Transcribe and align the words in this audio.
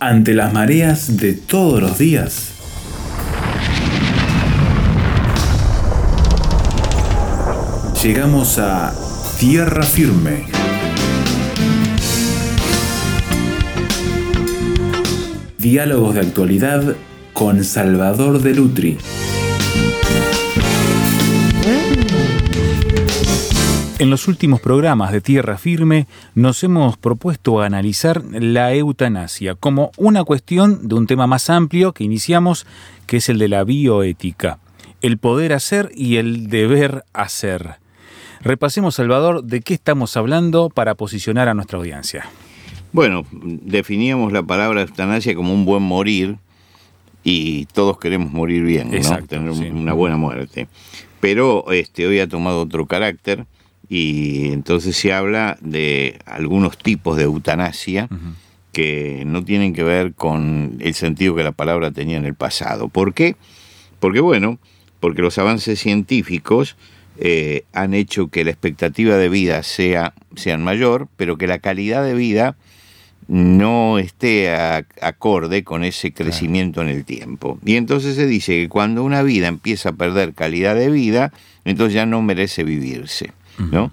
ante 0.00 0.32
las 0.32 0.52
mareas 0.52 1.18
de 1.18 1.34
todos 1.34 1.82
los 1.82 1.98
días. 1.98 2.52
Llegamos 8.02 8.58
a 8.58 8.94
tierra 9.38 9.82
firme. 9.82 10.46
Diálogos 15.58 16.14
de 16.14 16.20
actualidad 16.20 16.96
con 17.34 17.62
Salvador 17.62 18.40
de 18.40 18.54
En 24.00 24.08
los 24.08 24.28
últimos 24.28 24.62
programas 24.62 25.12
de 25.12 25.20
Tierra 25.20 25.58
Firme 25.58 26.06
nos 26.34 26.64
hemos 26.64 26.96
propuesto 26.96 27.60
analizar 27.60 28.24
la 28.32 28.72
eutanasia 28.72 29.56
como 29.56 29.90
una 29.98 30.24
cuestión 30.24 30.88
de 30.88 30.94
un 30.94 31.06
tema 31.06 31.26
más 31.26 31.50
amplio 31.50 31.92
que 31.92 32.04
iniciamos, 32.04 32.66
que 33.06 33.18
es 33.18 33.28
el 33.28 33.38
de 33.38 33.48
la 33.48 33.62
bioética, 33.62 34.58
el 35.02 35.18
poder 35.18 35.52
hacer 35.52 35.92
y 35.94 36.16
el 36.16 36.48
deber 36.48 37.04
hacer. 37.12 37.74
Repasemos, 38.40 38.94
Salvador, 38.94 39.44
de 39.44 39.60
qué 39.60 39.74
estamos 39.74 40.16
hablando 40.16 40.70
para 40.70 40.94
posicionar 40.94 41.50
a 41.50 41.54
nuestra 41.54 41.76
audiencia. 41.76 42.24
Bueno, 42.92 43.26
definíamos 43.30 44.32
la 44.32 44.42
palabra 44.42 44.80
eutanasia 44.80 45.34
como 45.34 45.52
un 45.52 45.66
buen 45.66 45.82
morir 45.82 46.38
y 47.22 47.66
todos 47.66 47.98
queremos 47.98 48.32
morir 48.32 48.62
bien, 48.62 48.92
¿no? 48.92 49.26
tener 49.26 49.50
una 49.50 49.92
buena 49.92 50.16
muerte. 50.16 50.68
Pero 51.20 51.70
este, 51.70 52.06
hoy 52.06 52.18
ha 52.20 52.26
tomado 52.26 52.62
otro 52.62 52.86
carácter 52.86 53.44
y 53.90 54.52
entonces 54.52 54.96
se 54.96 55.12
habla 55.12 55.58
de 55.60 56.20
algunos 56.24 56.78
tipos 56.78 57.16
de 57.16 57.24
eutanasia 57.24 58.08
que 58.72 59.24
no 59.26 59.44
tienen 59.44 59.74
que 59.74 59.82
ver 59.82 60.14
con 60.14 60.76
el 60.78 60.94
sentido 60.94 61.34
que 61.34 61.42
la 61.42 61.50
palabra 61.50 61.90
tenía 61.90 62.16
en 62.16 62.24
el 62.24 62.36
pasado. 62.36 62.88
¿Por 62.88 63.14
qué? 63.14 63.34
Porque 63.98 64.20
bueno, 64.20 64.60
porque 65.00 65.22
los 65.22 65.38
avances 65.38 65.80
científicos 65.80 66.76
eh, 67.18 67.64
han 67.72 67.92
hecho 67.92 68.28
que 68.28 68.44
la 68.44 68.52
expectativa 68.52 69.16
de 69.16 69.28
vida 69.28 69.64
sea 69.64 70.14
sean 70.36 70.62
mayor, 70.62 71.08
pero 71.16 71.36
que 71.36 71.48
la 71.48 71.58
calidad 71.58 72.04
de 72.04 72.14
vida 72.14 72.56
no 73.26 73.98
esté 73.98 74.52
acorde 75.02 75.64
con 75.64 75.82
ese 75.82 76.12
crecimiento 76.12 76.80
en 76.80 76.88
el 76.88 77.04
tiempo. 77.04 77.58
Y 77.64 77.74
entonces 77.74 78.14
se 78.14 78.26
dice 78.28 78.52
que 78.52 78.68
cuando 78.68 79.02
una 79.02 79.24
vida 79.24 79.48
empieza 79.48 79.88
a 79.88 79.92
perder 79.92 80.32
calidad 80.32 80.76
de 80.76 80.90
vida, 80.90 81.32
entonces 81.64 81.94
ya 81.94 82.06
no 82.06 82.22
merece 82.22 82.62
vivirse. 82.62 83.32
¿No? 83.70 83.92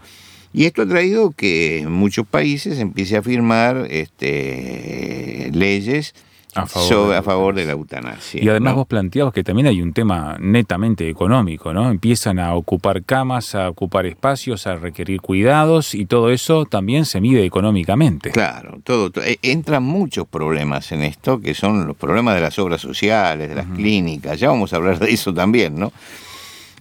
Y 0.53 0.65
esto 0.65 0.83
ha 0.83 0.87
traído 0.87 1.31
que 1.31 1.85
muchos 1.87 2.25
países 2.25 2.79
empiece 2.79 3.17
a 3.17 3.21
firmar 3.21 3.87
este, 3.89 5.51
leyes 5.53 6.13
a 6.55 6.65
favor, 6.65 7.13
a 7.13 7.21
favor 7.21 7.55
de 7.55 7.65
la 7.65 7.73
eutanasia. 7.73 8.43
Y 8.43 8.49
además 8.49 8.75
vos 8.75 8.87
planteabas 8.87 9.33
que 9.33 9.43
también 9.43 9.67
hay 9.67 9.81
un 9.81 9.93
tema 9.93 10.37
netamente 10.39 11.07
económico, 11.09 11.73
¿no? 11.73 11.89
Empiezan 11.91 12.39
a 12.39 12.55
ocupar 12.55 13.03
camas, 13.03 13.53
a 13.53 13.69
ocupar 13.69 14.05
espacios, 14.05 14.65
a 14.65 14.75
requerir 14.75 15.21
cuidados 15.21 15.93
y 15.93 16.05
todo 16.05 16.31
eso 16.31 16.65
también 16.65 17.05
se 17.05 17.21
mide 17.21 17.45
económicamente. 17.45 18.31
Claro, 18.31 18.79
todo, 18.83 19.11
e, 19.23 19.37
entran 19.43 19.83
muchos 19.83 20.27
problemas 20.27 20.91
en 20.91 21.03
esto, 21.03 21.39
que 21.39 21.53
son 21.53 21.85
los 21.85 21.95
problemas 21.95 22.35
de 22.35 22.41
las 22.41 22.57
obras 22.57 22.81
sociales, 22.81 23.49
de 23.49 23.55
las 23.55 23.67
clínicas, 23.67 24.39
ya 24.39 24.49
vamos 24.49 24.73
a 24.73 24.77
hablar 24.77 24.99
de 24.99 25.11
eso 25.11 25.33
también, 25.33 25.77
¿no? 25.77 25.91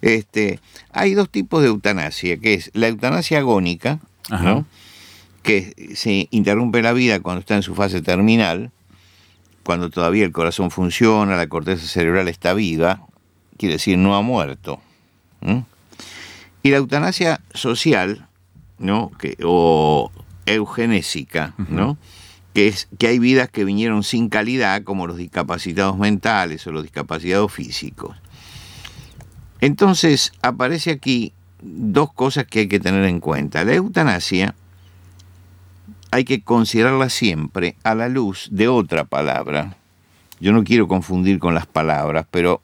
Este, 0.02 0.60
hay 0.92 1.14
dos 1.14 1.30
tipos 1.30 1.62
de 1.62 1.68
eutanasia, 1.68 2.36
que 2.36 2.54
es 2.54 2.70
la 2.74 2.88
eutanasia 2.88 3.38
agónica, 3.38 3.98
que 5.42 5.92
se 5.94 6.28
interrumpe 6.30 6.82
la 6.82 6.92
vida 6.92 7.20
cuando 7.20 7.40
está 7.40 7.56
en 7.56 7.62
su 7.62 7.74
fase 7.74 8.02
terminal, 8.02 8.72
cuando 9.62 9.90
todavía 9.90 10.24
el 10.24 10.32
corazón 10.32 10.70
funciona, 10.70 11.36
la 11.36 11.48
corteza 11.48 11.86
cerebral 11.86 12.28
está 12.28 12.52
viva, 12.54 13.06
quiere 13.56 13.74
decir 13.74 13.98
no 13.98 14.16
ha 14.16 14.22
muerto. 14.22 14.80
Y 16.62 16.70
la 16.70 16.78
eutanasia 16.78 17.40
social, 17.54 18.26
¿no? 18.78 19.12
Que, 19.18 19.36
o 19.44 20.10
eugenésica, 20.46 21.54
¿no? 21.68 21.96
Que 22.54 22.68
es 22.68 22.88
que 22.98 23.08
hay 23.08 23.18
vidas 23.18 23.48
que 23.50 23.64
vinieron 23.64 24.02
sin 24.02 24.28
calidad, 24.28 24.82
como 24.82 25.06
los 25.06 25.16
discapacitados 25.16 25.98
mentales 25.98 26.66
o 26.66 26.72
los 26.72 26.82
discapacitados 26.82 27.52
físicos. 27.52 28.16
Entonces 29.60 30.32
aparece 30.42 30.90
aquí 30.90 31.32
dos 31.62 32.12
cosas 32.12 32.46
que 32.46 32.60
hay 32.60 32.68
que 32.68 32.80
tener 32.80 33.04
en 33.04 33.20
cuenta. 33.20 33.64
La 33.64 33.74
eutanasia 33.74 34.54
hay 36.10 36.24
que 36.24 36.42
considerarla 36.42 37.08
siempre 37.10 37.76
a 37.82 37.94
la 37.94 38.08
luz 38.08 38.48
de 38.50 38.68
otra 38.68 39.04
palabra. 39.04 39.76
Yo 40.40 40.52
no 40.52 40.64
quiero 40.64 40.88
confundir 40.88 41.38
con 41.38 41.54
las 41.54 41.66
palabras, 41.66 42.26
pero 42.30 42.60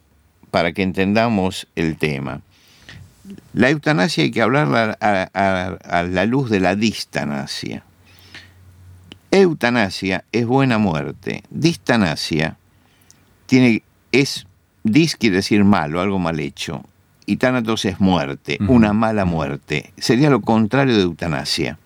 para 0.51 0.73
que 0.73 0.83
entendamos 0.83 1.67
el 1.75 1.97
tema. 1.97 2.43
La 3.55 3.71
eutanasia 3.71 4.25
hay 4.25 4.31
que 4.31 4.43
hablarla 4.43 4.97
a, 5.01 6.03
la 6.03 6.27
luz 6.27 6.51
de 6.51 6.61
la 6.61 6.77
distanasia. 6.77 7.85
Eutanasia 9.31 10.25
es 10.33 10.47
buena 10.47 10.79
muerte. 10.79 11.43
Distanasia 11.49 12.59
tiene, 13.47 13.83
es 14.11 14.47
Dis 14.85 15.17
quiere 15.17 15.37
decir 15.37 15.65
malo, 15.65 16.01
algo 16.01 16.19
mal 16.19 16.41
hecho. 16.41 16.83
Y 17.25 17.37
tánatos 17.37 17.85
es 17.85 18.01
muerte, 18.01 18.59
una 18.67 18.93
mala 18.93 19.25
muerte. 19.25 19.93
Sería 19.97 20.29
lo 20.29 20.41
contrario 20.41 20.97
de 20.97 21.03
eutanasia. 21.03 21.79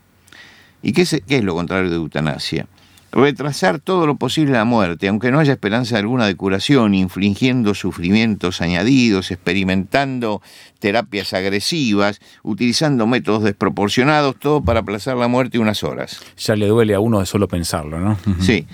¿Y 0.83 0.93
qué 0.93 1.03
es, 1.03 1.21
qué 1.27 1.37
es 1.39 1.45
lo 1.45 1.55
contrario 1.55 1.91
de 1.91 1.97
eutanasia? 1.97 2.67
Retrasar 3.12 3.79
todo 3.79 4.07
lo 4.07 4.17
posible 4.17 4.53
la 4.53 4.65
muerte, 4.65 5.09
aunque 5.09 5.31
no 5.31 5.39
haya 5.39 5.53
esperanza 5.53 5.99
alguna 5.99 6.27
de 6.27 6.34
curación, 6.37 6.95
infligiendo 6.95 7.75
sufrimientos 7.75 8.61
añadidos, 8.61 9.31
experimentando 9.31 10.43
terapias 10.81 11.33
agresivas, 11.33 12.21
utilizando 12.43 13.07
métodos 13.07 13.43
desproporcionados, 13.43 14.37
todo 14.37 14.63
para 14.63 14.81
aplazar 14.81 15.17
la 15.17 15.28
muerte 15.28 15.59
unas 15.59 15.83
horas. 15.83 16.21
Ya 16.37 16.57
le 16.57 16.67
duele 16.67 16.95
a 16.95 17.01
uno 17.01 17.21
de 17.21 17.27
solo 17.27 17.49
pensarlo, 17.49 18.01
¿no? 18.01 18.19
Sí. 18.41 18.67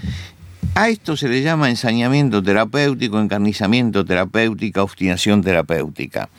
A 0.75 0.89
esto 0.89 1.17
se 1.17 1.29
le 1.29 1.43
llama 1.43 1.69
ensañamiento 1.69 2.43
terapéutico, 2.43 3.21
encarnizamiento 3.21 4.05
terapéutica, 4.05 4.83
obstinación 4.83 5.43
terapéutica. 5.43 6.31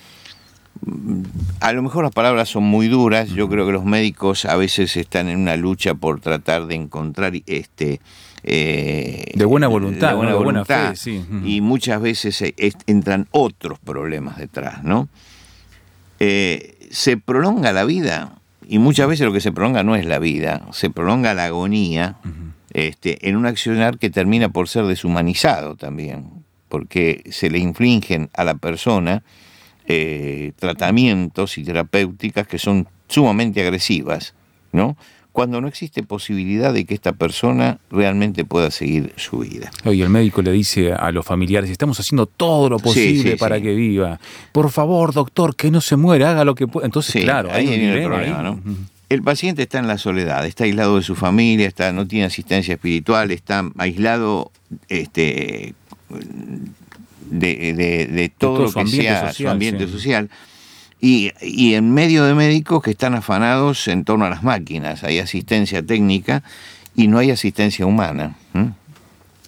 A 1.60 1.72
lo 1.72 1.84
mejor 1.84 2.04
las 2.04 2.14
palabras 2.14 2.50
son 2.50 2.64
muy 2.64 2.88
duras, 2.88 3.30
yo 3.30 3.48
creo 3.48 3.66
que 3.66 3.72
los 3.72 3.86
médicos 3.86 4.46
a 4.46 4.56
veces 4.58 4.98
están 4.98 5.30
en 5.30 5.40
una 5.40 5.56
lucha 5.56 5.94
por 5.94 6.20
tratar 6.20 6.66
de 6.66 6.76
encontrar 6.76 7.34
este... 7.46 8.02
Eh, 8.44 9.32
de 9.36 9.46
buena 9.46 9.68
voluntad, 9.68 10.10
de 10.10 10.16
buena, 10.16 10.34
voluntad, 10.34 10.96
y 11.46 11.62
muchas 11.62 12.02
veces 12.02 12.44
entran 12.88 13.28
otros 13.32 13.80
problemas 13.80 14.38
detrás, 14.38 14.84
¿no? 14.84 15.08
Eh, 16.20 16.90
se 16.92 17.16
prolonga 17.16 17.72
la 17.72 17.86
vida, 17.86 18.34
y 18.68 18.80
muchas 18.80 19.08
veces 19.08 19.26
lo 19.26 19.32
que 19.32 19.40
se 19.40 19.54
prolonga 19.54 19.84
no 19.84 19.96
es 19.96 20.06
la 20.06 20.20
vida, 20.20 20.66
se 20.74 20.90
prolonga 20.90 21.34
la 21.34 21.46
agonía, 21.46 22.18
este, 22.74 23.30
en 23.30 23.36
un 23.36 23.46
accionar 23.46 23.98
que 23.98 24.10
termina 24.10 24.50
por 24.50 24.68
ser 24.68 24.86
deshumanizado 24.86 25.76
también, 25.76 26.26
porque 26.70 27.24
se 27.32 27.50
le 27.50 27.60
infligen 27.60 28.30
a 28.34 28.44
la 28.44 28.56
persona 28.56 29.24
eh, 29.88 30.54
tratamientos 30.58 31.58
y 31.58 31.64
terapéuticas 31.64 32.48
que 32.48 32.58
son 32.58 32.88
sumamente 33.08 33.62
agresivas, 33.62 34.34
¿no? 34.72 34.98
cuando 35.34 35.60
no 35.60 35.68
existe 35.68 36.04
posibilidad 36.04 36.72
de 36.72 36.86
que 36.86 36.94
esta 36.94 37.12
persona 37.14 37.80
realmente 37.90 38.46
pueda 38.46 38.70
seguir 38.70 39.14
su 39.18 39.40
vida. 39.40 39.72
Y 39.84 40.02
el 40.02 40.10
médico 40.10 40.44
le 40.44 40.52
dice 40.52 40.94
a 40.94 41.12
los 41.12 41.26
familiares, 41.26 41.72
estamos 41.72 42.00
haciendo 42.00 42.28
todo 42.28 42.70
lo 42.70 42.78
posible 42.78 43.36
para 43.36 43.60
que 43.60 43.74
viva. 43.74 44.20
Por 44.52 44.70
favor, 44.70 45.12
doctor, 45.12 45.56
que 45.56 45.72
no 45.72 45.82
se 45.82 45.96
muera, 45.96 46.32
haga 46.32 46.46
lo 46.46 46.54
que 46.54 46.68
pueda. 46.68 46.86
Entonces, 46.86 47.24
claro, 47.24 47.50
ahí 47.52 47.66
viene 47.66 47.98
el 47.98 48.04
problema, 48.04 48.44
¿no? 48.44 48.60
El 49.14 49.22
paciente 49.22 49.62
está 49.62 49.78
en 49.78 49.88
la 49.88 50.00
soledad, 50.00 50.44
está 50.48 50.64
aislado 50.64 50.96
de 50.96 51.04
su 51.04 51.14
familia, 51.14 51.68
está, 51.68 51.92
no 51.92 52.08
tiene 52.08 52.26
asistencia 52.26 52.74
espiritual, 52.74 53.30
está 53.30 53.64
aislado 53.78 54.52
este, 54.90 55.76
de, 57.30 58.32
todo, 58.36 58.64
lo 58.64 58.74
que 58.74 58.88
sea 58.88 59.32
su 59.32 59.48
ambiente 59.48 59.88
social. 59.88 60.32
Y, 61.00 61.32
en 61.76 61.94
medio 61.94 62.26
de 62.26 62.34
médicos 62.34 62.82
que 62.82 62.90
están 62.90 63.14
afanados 63.14 63.88
en 63.88 64.04
torno 64.04 64.26
a 64.26 64.32
las 64.32 64.42
máquinas, 64.42 65.04
hay 65.04 65.20
asistencia 65.20 65.86
técnica 65.86 66.42
y 66.96 67.08
no 67.08 67.20
hay 67.20 67.30
asistencia 67.30 67.86
humana. 67.86 68.36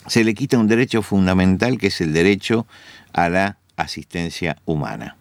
Se 0.06 0.24
le 0.24 0.36
quita 0.36 0.60
un 0.60 0.68
derecho 0.68 1.02
fundamental 1.02 1.80
que 1.80 1.88
es 1.88 2.02
el 2.02 2.14
derecho 2.14 2.68
a 3.14 3.30
la 3.30 3.58
asistencia 3.78 4.58
humana. 4.66 5.16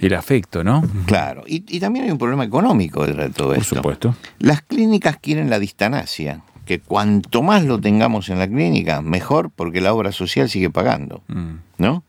El 0.00 0.14
afecto, 0.14 0.64
¿no? 0.64 0.82
Claro, 1.06 1.44
y, 1.46 1.60
también 1.80 2.06
hay 2.06 2.10
un 2.10 2.18
problema 2.18 2.44
económico 2.44 3.06
detrás 3.06 3.28
de 3.28 3.34
todo 3.34 3.54
esto. 3.54 3.76
Por 3.76 3.94
supuesto. 3.96 4.16
Las 4.38 4.62
clínicas 4.62 5.18
quieren 5.18 5.50
la 5.50 5.58
distanasia, 5.58 6.42
que 6.64 6.80
cuanto 6.80 7.42
más 7.42 7.64
lo 7.64 7.80
tengamos 7.80 8.28
en 8.28 8.38
la 8.38 8.48
clínica, 8.48 9.02
mejor, 9.02 9.50
porque 9.50 9.80
la 9.80 9.92
obra 9.92 10.12
social 10.12 10.48
sigue 10.48 10.70
pagando, 10.70 11.22
mm. 11.28 11.54
¿no? 11.78 12.04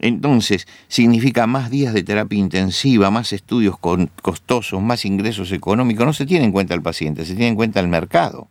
Entonces, 0.00 0.66
significa 0.88 1.46
más 1.46 1.70
días 1.70 1.92
de 1.92 2.02
terapia 2.02 2.38
intensiva, 2.38 3.10
más 3.10 3.32
estudios 3.34 3.76
costosos, 4.22 4.80
más 4.80 5.04
ingresos 5.04 5.52
económicos. 5.52 6.06
No 6.06 6.12
se 6.14 6.24
tiene 6.24 6.46
en 6.46 6.52
cuenta 6.52 6.74
el 6.74 6.80
paciente, 6.80 7.26
se 7.26 7.34
tiene 7.34 7.48
en 7.48 7.54
cuenta 7.54 7.80
el 7.80 7.88
mercado. 7.88 8.48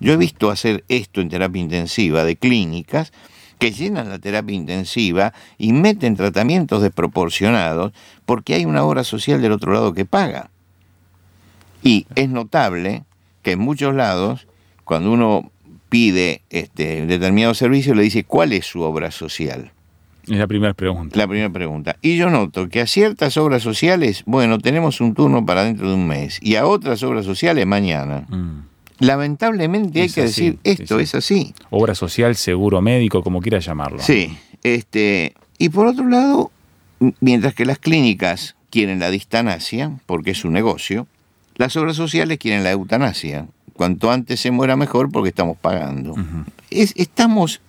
Yo 0.00 0.12
he 0.12 0.16
visto 0.16 0.50
hacer 0.50 0.84
esto 0.88 1.20
en 1.20 1.28
terapia 1.28 1.62
intensiva 1.62 2.24
de 2.24 2.34
clínicas 2.34 3.12
que 3.60 3.72
llenan 3.72 4.08
la 4.08 4.18
terapia 4.18 4.56
intensiva 4.56 5.34
y 5.58 5.74
meten 5.74 6.16
tratamientos 6.16 6.80
desproporcionados 6.82 7.92
porque 8.24 8.54
hay 8.54 8.64
una 8.64 8.84
obra 8.84 9.04
social 9.04 9.42
del 9.42 9.52
otro 9.52 9.72
lado 9.72 9.92
que 9.92 10.06
paga. 10.06 10.50
Y 11.82 12.06
es 12.14 12.30
notable 12.30 13.04
que 13.42 13.52
en 13.52 13.58
muchos 13.58 13.94
lados, 13.94 14.48
cuando 14.84 15.12
uno 15.12 15.52
pide 15.90 16.40
este 16.48 17.04
determinado 17.04 17.52
servicio, 17.52 17.94
le 17.94 18.02
dice 18.02 18.24
cuál 18.24 18.54
es 18.54 18.64
su 18.64 18.80
obra 18.80 19.10
social. 19.10 19.72
Es 20.26 20.38
la 20.38 20.46
primera 20.46 20.72
pregunta. 20.72 21.18
La 21.18 21.28
primera 21.28 21.50
pregunta. 21.50 21.96
Y 22.00 22.16
yo 22.16 22.30
noto 22.30 22.70
que 22.70 22.80
a 22.80 22.86
ciertas 22.86 23.36
obras 23.36 23.62
sociales, 23.62 24.22
bueno, 24.24 24.58
tenemos 24.58 25.02
un 25.02 25.12
turno 25.12 25.44
para 25.44 25.64
dentro 25.64 25.86
de 25.88 25.96
un 25.96 26.06
mes 26.06 26.38
y 26.40 26.56
a 26.56 26.66
otras 26.66 27.02
obras 27.02 27.26
sociales 27.26 27.66
mañana. 27.66 28.24
Mm. 28.30 28.69
Lamentablemente 29.00 30.02
hay 30.02 30.08
que 30.08 30.22
decir 30.22 30.58
esto, 30.62 31.00
es 31.00 31.14
así. 31.14 31.54
Obra 31.70 31.94
social, 31.94 32.36
seguro 32.36 32.80
médico, 32.80 33.22
como 33.22 33.40
quiera 33.40 33.58
llamarlo. 33.58 33.98
Sí, 34.00 34.36
este, 34.62 35.34
y 35.58 35.70
por 35.70 35.86
otro 35.86 36.06
lado, 36.06 36.50
mientras 37.20 37.54
que 37.54 37.64
las 37.64 37.78
clínicas 37.78 38.56
quieren 38.70 39.00
la 39.00 39.10
distanasia, 39.10 39.98
porque 40.06 40.32
es 40.32 40.38
su 40.38 40.50
negocio, 40.50 41.06
las 41.56 41.76
obras 41.76 41.96
sociales 41.96 42.38
quieren 42.38 42.62
la 42.62 42.70
eutanasia. 42.70 43.46
Cuanto 43.74 44.10
antes 44.10 44.40
se 44.40 44.50
muera 44.50 44.76
mejor 44.76 45.10
porque 45.10 45.30
estamos 45.30 45.56
pagando. 45.56 46.14
es, 46.70 46.92
estamos 46.96 47.60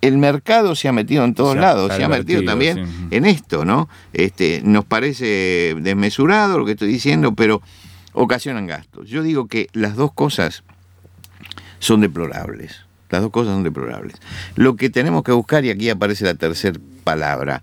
el 0.00 0.18
mercado 0.18 0.74
se 0.74 0.88
ha 0.88 0.92
metido 0.92 1.24
en 1.24 1.34
todos 1.34 1.56
lados, 1.56 1.92
se 1.94 2.04
ha 2.04 2.08
metido 2.08 2.42
también 2.44 3.08
en 3.10 3.24
esto, 3.24 3.64
¿no? 3.64 3.88
Este, 4.12 4.60
nos 4.64 4.84
parece 4.84 5.74
desmesurado 5.80 6.58
lo 6.58 6.64
que 6.64 6.72
estoy 6.72 6.88
diciendo, 6.88 7.34
pero 7.34 7.62
ocasionan 8.18 8.66
gastos. 8.66 9.08
Yo 9.08 9.22
digo 9.22 9.46
que 9.46 9.68
las 9.72 9.94
dos 9.96 10.12
cosas 10.12 10.64
son 11.78 12.00
deplorables. 12.00 12.84
Las 13.10 13.22
dos 13.22 13.30
cosas 13.30 13.54
son 13.54 13.62
deplorables. 13.62 14.16
Lo 14.56 14.76
que 14.76 14.90
tenemos 14.90 15.22
que 15.22 15.32
buscar, 15.32 15.64
y 15.64 15.70
aquí 15.70 15.88
aparece 15.88 16.24
la 16.24 16.34
tercera 16.34 16.78
palabra, 17.04 17.62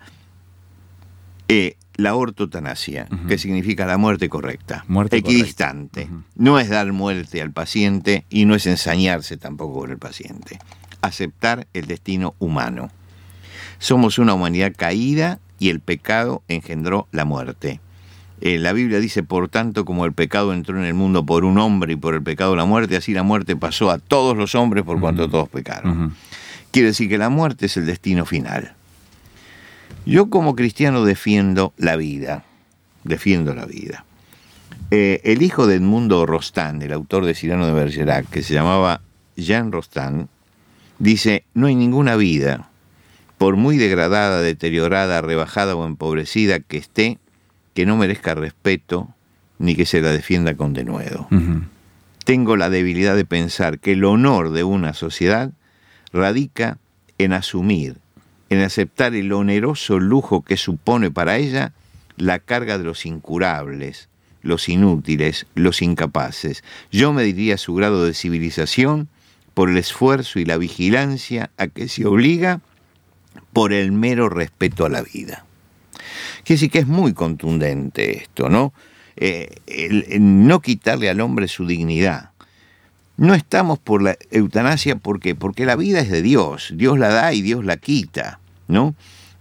eh, 1.48 1.76
la 1.98 2.16
ortotanasia, 2.16 3.08
que 3.28 3.38
significa 3.38 3.86
la 3.86 3.98
muerte 3.98 4.28
correcta, 4.28 4.84
muerte 4.88 5.18
equidistante. 5.18 6.10
No 6.36 6.60
es 6.60 6.70
dar 6.70 6.92
muerte 6.92 7.42
al 7.42 7.52
paciente 7.52 8.26
y 8.30 8.46
no 8.46 8.56
es 8.56 8.66
ensañarse 8.66 9.38
tampoco 9.38 9.82
con 9.82 9.92
el 9.92 9.98
paciente. 9.98 10.60
Aceptar 11.02 11.68
el 11.74 11.86
destino 11.86 12.34
humano. 12.40 12.90
Somos 13.78 14.18
una 14.20 14.34
humanidad 14.34 14.74
caída 14.76 15.40
y 15.60 15.70
el 15.70 15.80
pecado 15.80 16.44
engendró 16.48 17.08
la 17.12 17.24
muerte. 17.24 17.80
Eh, 18.42 18.60
la 18.60 18.74
Biblia 18.74 19.00
dice, 19.00 19.24
por 19.24 19.48
tanto, 19.48 19.86
como 19.86 20.06
el 20.06 20.14
pecado 20.14 20.54
entró 20.54 20.78
en 20.78 20.86
el 20.86 20.94
mundo 20.94 21.26
por 21.26 21.46
un 21.46 21.58
hombre 21.58 21.94
y 21.94 21.96
por 21.96 22.14
el 22.14 22.22
pecado 22.22 22.56
la 22.56 22.66
muerte, 22.66 22.98
así 22.98 23.14
la 23.14 23.24
muerte 23.24 23.56
pasó 23.56 23.90
a 23.92 23.98
todos 23.98 24.36
los 24.36 24.56
hombres 24.56 24.84
por 24.84 25.00
cuanto 25.00 25.30
todos 25.30 25.50
pecaron. 25.50 26.14
Quiere 26.72 26.90
decir 26.90 27.08
que 27.08 27.18
la 27.18 27.30
muerte 27.30 27.68
es 27.68 27.78
el 27.78 27.86
destino 27.86 28.26
final. 28.26 28.74
Yo 30.06 30.30
como 30.30 30.56
cristiano 30.56 31.06
defiendo 31.06 31.74
la 31.78 31.96
vida, 31.96 32.44
defiendo 33.04 33.56
la 33.56 33.66
vida. 33.66 34.06
Eh, 34.92 35.22
el 35.24 35.42
hijo 35.42 35.66
de 35.66 35.76
Edmundo 35.76 36.26
Rostand, 36.26 36.84
el 36.84 36.94
autor 36.94 37.26
de 37.26 37.34
Cirano 37.34 37.66
de 37.66 37.74
Bergerac, 37.74 38.30
que 38.30 38.44
se 38.44 38.54
llamaba 38.54 39.02
Jean 39.36 39.72
Rostand, 39.72 40.28
dice, 41.00 41.44
no 41.54 41.68
hay 41.68 41.76
ninguna 41.76 42.16
vida, 42.16 42.70
por 43.38 43.56
muy 43.56 43.78
degradada, 43.78 44.42
deteriorada, 44.42 45.22
rebajada 45.22 45.76
o 45.76 45.86
empobrecida 45.86 46.60
que 46.60 46.78
esté, 46.78 47.18
que 47.76 47.86
no 47.86 47.98
merezca 47.98 48.34
respeto 48.34 49.14
ni 49.60 49.76
que 49.76 49.86
se 49.86 50.02
la 50.02 50.12
defienda 50.12 50.56
con 50.56 50.74
denuedo. 50.74 51.28
Tengo 52.24 52.56
la 52.56 52.72
debilidad 52.72 53.16
de 53.16 53.26
pensar 53.26 53.80
que 53.80 53.92
el 53.92 54.06
honor 54.06 54.52
de 54.52 54.64
una 54.64 54.94
sociedad 54.94 55.52
radica 56.12 56.80
en 57.18 57.34
asumir, 57.34 57.98
en 58.50 58.62
aceptar 58.62 59.14
el 59.14 59.32
oneroso 59.32 60.00
lujo 60.00 60.42
que 60.42 60.58
supone 60.58 61.12
para 61.12 61.38
ella 61.38 61.74
la 62.18 62.40
carga 62.40 62.78
de 62.78 62.86
los 62.86 63.06
incurables, 63.06 64.08
los 64.42 64.70
inútiles, 64.70 65.46
los 65.54 65.82
incapaces. 65.82 66.64
Yo 66.92 67.12
me 67.12 67.24
diría 67.24 67.58
su 67.58 67.76
grado 67.76 68.06
de 68.06 68.14
civilización 68.14 69.10
por 69.54 69.70
el 69.70 69.78
esfuerzo 69.78 70.40
y 70.40 70.46
la 70.46 70.58
vigilancia 70.58 71.52
a 71.58 71.68
que 71.68 71.90
se 71.90 72.06
obliga 72.06 72.62
por 73.52 73.74
el 73.74 73.92
mero 73.92 74.30
respeto 74.30 74.86
a 74.86 74.90
la 74.90 75.02
vida. 75.02 75.46
Quiere 76.44 76.58
decir 76.58 76.72
que 76.72 76.80
es 76.80 76.88
muy 76.88 77.14
contundente 77.14 78.18
esto, 78.18 78.50
¿no? 78.50 78.74
Eh, 79.18 80.18
no 80.20 80.62
quitarle 80.62 81.10
al 81.10 81.22
hombre 81.22 81.48
su 81.48 81.66
dignidad. 81.66 82.32
No 83.18 83.34
estamos 83.34 83.80
por 83.80 84.02
la 84.02 84.18
eutanasia 84.30 84.98
porque, 84.98 85.36
porque 85.36 85.66
la 85.66 85.78
vida 85.78 86.02
es 86.02 86.10
de 86.10 86.22
Dios, 86.22 86.74
Dios 86.76 87.00
la 87.00 87.10
da 87.10 87.34
y 87.34 87.42
Dios 87.42 87.64
la 87.64 87.78
quita, 87.78 88.40
¿no? 88.68 88.94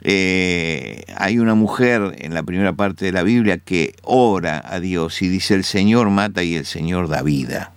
Eh, 0.06 1.02
hay 1.16 1.38
una 1.38 1.54
mujer 1.54 2.14
en 2.18 2.34
la 2.34 2.42
primera 2.42 2.74
parte 2.74 3.06
de 3.06 3.12
la 3.12 3.22
Biblia 3.22 3.56
que 3.56 3.94
ora 4.02 4.62
a 4.64 4.78
Dios 4.78 5.22
y 5.22 5.28
dice 5.28 5.54
el 5.54 5.64
Señor 5.64 6.10
mata 6.10 6.42
y 6.42 6.54
el 6.54 6.66
Señor 6.66 7.08
da 7.08 7.22
vida. 7.22 7.72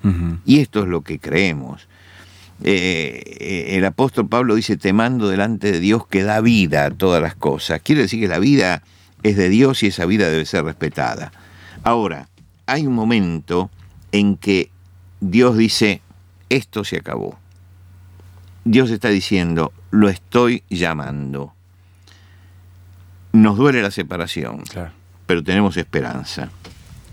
Y 0.46 0.60
esto 0.60 0.82
es 0.82 0.88
lo 0.88 1.02
que 1.02 1.20
creemos. 1.20 1.88
Eh, 2.64 3.76
el 3.78 3.86
apóstol 3.86 4.28
Pablo 4.28 4.56
dice, 4.56 4.78
te 4.78 4.94
mando 4.94 5.30
delante 5.30 5.72
de 5.72 5.80
Dios 5.80 6.08
que 6.08 6.24
da 6.24 6.42
vida 6.42 6.86
a 6.86 6.92
todas 6.92 7.22
las 7.22 7.36
cosas. 7.36 7.82
Quiere 7.82 8.02
decir 8.02 8.20
que 8.20 8.28
la 8.28 8.40
vida 8.40 8.84
es 9.24 9.38
de 9.38 9.50
Dios 9.50 9.84
y 9.84 9.88
esa 9.88 10.06
vida 10.06 10.30
debe 10.30 10.46
ser 10.46 10.64
respetada. 10.66 11.32
Ahora, 11.84 12.30
hay 12.66 12.88
un 12.88 12.94
momento 12.94 13.70
en 14.12 14.38
que 14.38 14.70
Dios 15.20 15.58
dice, 15.58 16.02
esto 16.50 16.84
se 16.84 16.98
acabó. 16.98 17.38
Dios 18.66 18.90
está 18.92 19.10
diciendo, 19.10 19.72
lo 19.92 20.10
estoy 20.10 20.64
llamando. 20.70 21.54
Nos 23.32 23.58
duele 23.58 23.82
la 23.82 23.92
separación, 23.92 24.64
pero 25.26 25.44
tenemos 25.44 25.78
esperanza. 25.78 26.50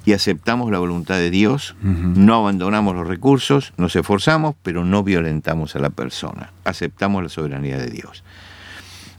Y 0.05 0.13
aceptamos 0.13 0.71
la 0.71 0.79
voluntad 0.79 1.17
de 1.17 1.31
Dios, 1.31 1.77
no 1.83 2.35
abandonamos 2.35 2.95
los 2.95 3.09
recursos, 3.09 3.73
nos 3.79 3.97
esforzamos, 3.97 4.55
pero 4.63 4.85
no 4.85 5.03
violentamos 5.03 5.77
a 5.77 5.79
la 5.79 5.89
persona. 5.89 6.53
Aceptamos 6.65 7.23
la 7.23 7.31
soberanía 7.31 7.79
de 7.79 7.89
Dios. 7.89 8.23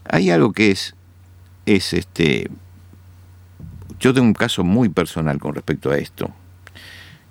Hay 0.07 0.29
algo 0.29 0.53
que 0.53 0.69
es, 0.69 0.95
es 1.65 1.93
este, 1.93 2.51
yo 3.99 4.13
tengo 4.13 4.27
un 4.27 4.33
caso 4.33 4.63
muy 4.63 4.89
personal 4.89 5.39
con 5.39 5.55
respecto 5.55 5.89
a 5.89 5.97
esto, 5.97 6.29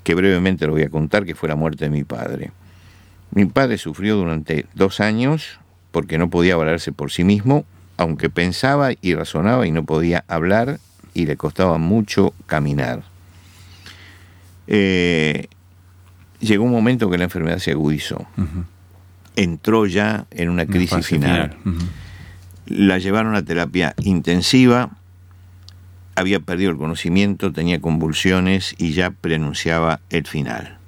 que 0.02 0.16
brevemente 0.16 0.66
lo 0.66 0.72
voy 0.72 0.82
a 0.82 0.90
contar, 0.90 1.24
que 1.24 1.36
fue 1.36 1.48
la 1.48 1.56
muerte 1.56 1.84
de 1.84 1.90
mi 1.90 2.02
padre. 2.02 2.50
Mi 3.30 3.46
padre 3.46 3.78
sufrió 3.78 4.16
durante 4.16 4.66
dos 4.74 5.00
años 5.00 5.60
porque 5.92 6.18
no 6.18 6.28
podía 6.28 6.56
valerse 6.56 6.90
por 6.90 7.12
sí 7.12 7.22
mismo, 7.22 7.64
aunque 7.96 8.30
pensaba 8.30 8.90
y 9.00 9.14
razonaba 9.14 9.66
y 9.66 9.70
no 9.70 9.84
podía 9.84 10.24
hablar 10.26 10.80
y 11.14 11.26
le 11.26 11.36
costaba 11.36 11.78
mucho 11.78 12.34
caminar. 12.46 13.13
Eh, 14.66 15.48
llegó 16.40 16.64
un 16.64 16.72
momento 16.72 17.10
que 17.10 17.18
la 17.18 17.24
enfermedad 17.24 17.58
se 17.58 17.72
agudizó. 17.72 18.26
Entró 19.36 19.86
ya 19.86 20.26
en 20.30 20.48
una 20.48 20.66
crisis 20.66 21.06
final. 21.06 21.56
La 22.66 22.98
llevaron 22.98 23.34
a 23.34 23.42
terapia 23.42 23.94
intensiva 24.02 24.90
había 26.16 26.40
perdido 26.40 26.70
el 26.70 26.76
conocimiento, 26.76 27.52
tenía 27.52 27.80
convulsiones 27.80 28.74
y 28.78 28.92
ya 28.92 29.10
preanunciaba 29.10 30.00
el 30.10 30.26
final. 30.26 30.78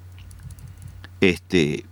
Este, 1.21 1.85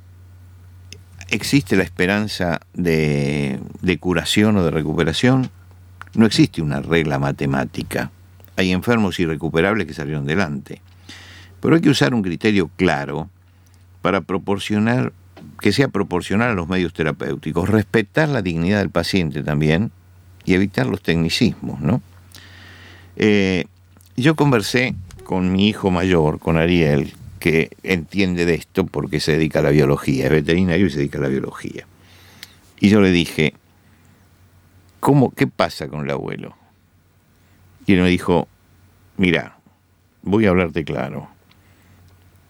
¿Existe 1.30 1.76
la 1.76 1.84
esperanza 1.84 2.62
de, 2.74 3.60
de 3.82 3.98
curación 3.98 4.58
o 4.58 4.64
de 4.64 4.72
recuperación? 4.72 5.50
No 6.14 6.26
existe 6.26 6.62
una 6.62 6.82
regla 6.82 7.20
matemática. 7.20 8.12
Hay 8.56 8.72
enfermos 8.72 9.20
irrecuperables 9.20 9.86
que 9.88 9.94
salieron 9.94 10.26
delante. 10.26 10.82
Pero 11.66 11.78
hay 11.78 11.82
que 11.82 11.90
usar 11.90 12.14
un 12.14 12.22
criterio 12.22 12.70
claro 12.76 13.28
para 14.04 14.22
proporcionar, 14.22 15.14
que 15.60 15.72
sea 15.72 15.88
proporcional 15.88 16.52
a 16.52 16.54
los 16.54 16.70
medios 16.70 16.94
terapéuticos, 16.94 17.68
respetar 17.68 18.30
la 18.30 18.44
dignidad 18.44 18.78
del 18.78 18.92
paciente 18.92 19.42
también 19.42 19.90
y 20.46 20.54
evitar 20.54 20.86
los 20.86 21.02
tecnicismos, 21.02 21.82
¿no? 21.82 22.04
Eh, 23.16 23.66
yo 24.16 24.36
conversé 24.36 24.94
con 25.24 25.54
mi 25.54 25.68
hijo 25.68 25.90
mayor, 25.90 26.38
con 26.38 26.58
Ariel, 26.58 27.16
que 27.40 27.72
entiende 27.82 28.46
de 28.46 28.54
esto 28.54 28.86
porque 28.86 29.20
se 29.20 29.32
dedica 29.32 29.58
a 29.58 29.64
la 29.64 29.72
biología, 29.72 30.26
es 30.26 30.32
veterinario 30.32 30.86
y 30.86 30.92
se 30.92 31.00
dedica 31.00 31.18
a 31.18 31.22
la 31.22 31.30
biología. 31.30 31.88
Y 32.80 32.90
yo 32.90 33.02
le 33.02 33.10
dije, 33.10 33.56
¿cómo, 35.00 35.32
¿qué 35.32 35.48
pasa 35.48 35.88
con 35.88 36.06
el 36.06 36.12
abuelo? 36.12 36.56
Y 37.88 37.94
él 37.94 38.02
me 38.02 38.10
dijo, 38.10 38.48
mira, 39.18 39.58
voy 40.22 40.46
a 40.46 40.50
hablarte 40.50 40.86
claro. 40.86 41.34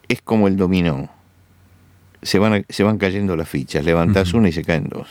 Es 0.07 0.21
como 0.21 0.47
el 0.47 0.57
dominó. 0.57 1.09
Se 2.21 2.39
van, 2.39 2.65
se 2.69 2.83
van 2.83 2.97
cayendo 2.97 3.35
las 3.35 3.49
fichas, 3.49 3.85
levantas 3.85 4.33
una 4.33 4.49
y 4.49 4.51
se 4.51 4.63
caen 4.63 4.89
dos. 4.89 5.07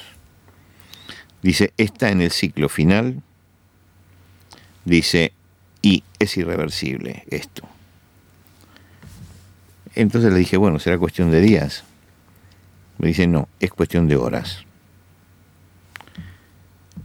Dice, 1.43 1.73
está 1.77 2.11
en 2.11 2.23
el 2.23 2.31
ciclo 2.31 2.69
final. 2.69 3.23
Dice, 4.85 5.33
y 5.83 6.03
es 6.19 6.37
irreversible 6.37 7.25
esto. 7.29 7.69
Entonces 9.95 10.33
le 10.33 10.39
dije, 10.39 10.57
bueno, 10.57 10.79
será 10.79 10.99
cuestión 10.99 11.31
de 11.31 11.41
días. 11.41 11.85
Me 12.99 13.09
dice, 13.09 13.27
no, 13.27 13.49
es 13.61 13.71
cuestión 13.71 14.09
de 14.09 14.17
horas. 14.17 14.65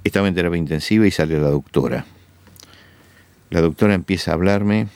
Estaba 0.04 0.28
en 0.28 0.36
terapia 0.36 0.58
intensiva 0.58 1.06
y 1.06 1.12
sale 1.12 1.40
la 1.40 1.50
doctora. 1.50 2.06
La 3.50 3.62
doctora 3.62 3.94
empieza 3.94 4.32
a 4.32 4.36
hablarme. 4.36 4.88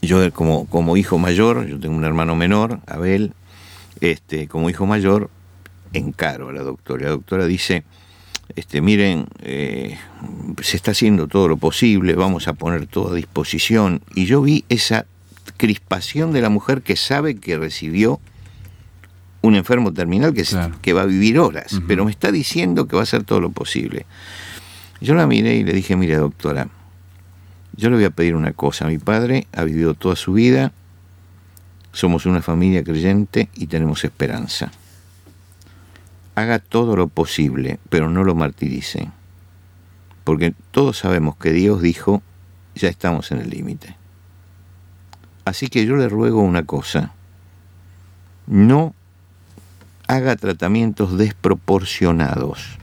Yo 0.00 0.32
como, 0.32 0.66
como 0.66 0.96
hijo 0.96 1.18
mayor, 1.18 1.66
yo 1.66 1.78
tengo 1.80 1.96
un 1.96 2.04
hermano 2.04 2.36
menor, 2.36 2.80
Abel, 2.86 3.32
este, 4.00 4.46
como 4.46 4.70
hijo 4.70 4.86
mayor, 4.86 5.30
encaro 5.92 6.50
a 6.50 6.52
la 6.52 6.62
doctora. 6.62 7.06
La 7.06 7.10
doctora 7.10 7.46
dice, 7.46 7.84
este, 8.54 8.80
miren, 8.80 9.26
eh, 9.42 9.98
se 10.62 10.76
está 10.76 10.92
haciendo 10.92 11.26
todo 11.26 11.48
lo 11.48 11.56
posible, 11.56 12.14
vamos 12.14 12.48
a 12.48 12.52
poner 12.52 12.86
todo 12.86 13.12
a 13.12 13.14
disposición. 13.14 14.02
Y 14.14 14.26
yo 14.26 14.40
vi 14.42 14.64
esa 14.68 15.06
crispación 15.56 16.32
de 16.32 16.40
la 16.40 16.48
mujer 16.48 16.82
que 16.82 16.96
sabe 16.96 17.36
que 17.36 17.58
recibió 17.58 18.20
un 19.40 19.54
enfermo 19.54 19.92
terminal 19.92 20.34
que, 20.34 20.44
que 20.82 20.92
va 20.92 21.02
a 21.02 21.06
vivir 21.06 21.38
horas, 21.38 21.80
pero 21.86 22.04
me 22.04 22.10
está 22.10 22.32
diciendo 22.32 22.86
que 22.86 22.96
va 22.96 23.02
a 23.02 23.04
hacer 23.04 23.24
todo 23.24 23.40
lo 23.40 23.50
posible. 23.50 24.06
Yo 25.00 25.14
la 25.14 25.26
miré 25.26 25.56
y 25.56 25.64
le 25.64 25.72
dije, 25.72 25.96
mire 25.96 26.16
doctora, 26.16 26.68
yo 27.78 27.90
le 27.90 27.96
voy 27.96 28.04
a 28.06 28.10
pedir 28.10 28.34
una 28.34 28.52
cosa, 28.52 28.88
mi 28.88 28.98
padre 28.98 29.46
ha 29.52 29.62
vivido 29.62 29.94
toda 29.94 30.16
su 30.16 30.32
vida, 30.32 30.72
somos 31.92 32.26
una 32.26 32.42
familia 32.42 32.82
creyente 32.82 33.48
y 33.54 33.68
tenemos 33.68 34.04
esperanza. 34.04 34.72
Haga 36.34 36.58
todo 36.58 36.96
lo 36.96 37.06
posible, 37.06 37.78
pero 37.88 38.10
no 38.10 38.24
lo 38.24 38.34
martirice, 38.34 39.08
porque 40.24 40.54
todos 40.72 40.98
sabemos 40.98 41.36
que 41.36 41.52
Dios 41.52 41.80
dijo, 41.80 42.20
ya 42.74 42.88
estamos 42.88 43.30
en 43.30 43.38
el 43.38 43.50
límite. 43.50 43.94
Así 45.44 45.68
que 45.68 45.86
yo 45.86 45.94
le 45.94 46.08
ruego 46.08 46.40
una 46.42 46.64
cosa, 46.64 47.12
no 48.48 48.92
haga 50.08 50.34
tratamientos 50.34 51.16
desproporcionados. 51.16 52.76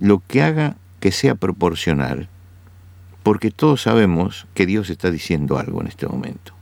Lo 0.00 0.20
que 0.26 0.42
haga 0.42 0.74
que 0.98 1.12
sea 1.12 1.36
proporcional, 1.36 2.28
porque 3.22 3.50
todos 3.50 3.82
sabemos 3.82 4.46
que 4.54 4.66
Dios 4.66 4.90
está 4.90 5.10
diciendo 5.10 5.58
algo 5.58 5.80
en 5.80 5.86
este 5.86 6.06
momento. 6.06 6.54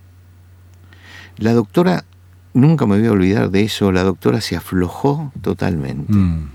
La 1.37 1.53
doctora, 1.53 2.05
nunca 2.53 2.87
me 2.87 2.99
voy 2.99 3.07
a 3.07 3.13
olvidar 3.13 3.51
de 3.51 3.63
eso, 3.63 3.93
la 3.93 4.03
doctora 4.03 4.41
se 4.41 4.57
aflojó 4.57 5.33
totalmente. 5.41 6.13
Mm. 6.13 6.51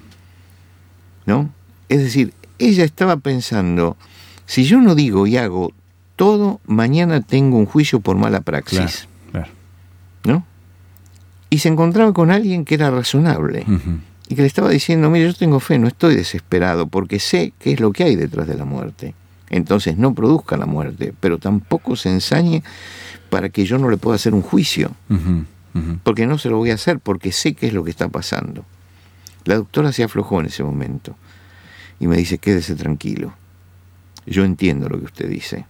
¿No? 1.26 1.50
Es 1.90 2.02
decir, 2.02 2.34
ella 2.60 2.84
estaba 2.84 3.18
pensando, 3.18 3.98
si 4.46 4.64
yo 4.64 4.80
no 4.80 4.96
digo 4.96 5.28
y 5.28 5.38
hago 5.38 5.74
todo, 6.16 6.62
mañana 6.66 7.22
tengo 7.22 7.58
un 7.58 7.66
juicio 7.66 8.00
por 8.00 8.18
mala 8.18 8.42
praxis. 8.42 9.08
¿No? 10.24 10.44
y 11.56 11.60
se 11.60 11.70
encontraba 11.70 12.12
con 12.12 12.32
alguien 12.32 12.66
que 12.66 12.76
era 12.76 12.92
razonable 12.92 13.66
y 14.28 14.36
que 14.36 14.42
le 14.42 14.48
estaba 14.48 14.70
diciendo, 14.70 15.10
mire, 15.10 15.28
yo 15.28 15.34
tengo 15.34 15.62
fe, 15.62 15.80
no 15.80 15.88
estoy 15.88 16.16
desesperado 16.16 16.88
porque 16.88 17.18
sé 17.20 17.54
qué 17.60 17.72
es 17.72 17.80
lo 17.80 17.94
que 17.94 18.04
hay 18.04 18.18
detrás 18.18 18.46
de 18.48 18.56
la 18.56 18.66
muerte. 18.66 19.14
Entonces 19.50 19.98
no 19.98 20.14
produzca 20.14 20.58
la 20.58 20.66
muerte, 20.66 21.14
pero 21.20 21.38
tampoco 21.38 21.96
se 21.96 22.10
ensañe 22.10 22.64
para 23.30 23.50
que 23.50 23.66
yo 23.66 23.78
no 23.78 23.90
le 23.90 23.98
pueda 23.98 24.16
hacer 24.16 24.34
un 24.34 24.42
juicio, 24.42 24.92
porque 26.04 26.25
no 26.25 26.38
se 26.38 26.50
lo 26.50 26.58
voy 26.58 26.72
a 26.72 26.75
hacer, 26.75 27.00
porque 27.00 27.32
sé 27.32 27.54
qué 27.54 27.68
es 27.68 27.74
lo 27.74 27.84
que 27.84 27.92
está 27.92 28.10
pasando. 28.10 28.66
La 29.44 29.56
doctora 29.56 29.92
se 29.92 30.04
aflojó 30.04 30.40
en 30.40 30.48
ese 30.48 30.64
momento 30.64 31.16
y 32.00 32.08
me 32.08 32.18
dice, 32.18 32.38
quédese 32.38 32.75
tranquilo, 32.75 33.34
yo 34.25 34.44
entiendo 34.44 34.90
lo 34.90 35.00
que 35.00 35.06
usted 35.06 35.30
dice, 35.30 35.66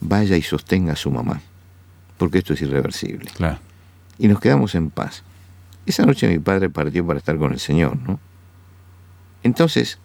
vaya 0.00 0.36
y 0.36 0.42
sostenga 0.42 0.92
a 0.92 0.96
su 0.96 1.10
mamá, 1.10 1.40
porque 2.18 2.38
esto 2.38 2.54
es 2.54 2.62
irreversible. 2.62 3.30
Claro 3.34 3.58
y 4.20 4.28
nos 4.28 4.38
quedamos 4.38 4.74
en 4.74 4.90
paz. 4.90 5.22
Esa 5.86 6.04
noche 6.04 6.28
mi 6.28 6.38
padre 6.38 6.68
partió 6.68 7.04
para 7.06 7.18
estar 7.18 7.38
con 7.38 7.52
el 7.52 7.58
Señor, 7.58 7.96
¿no? 7.96 8.20
Entonces, 9.42 9.98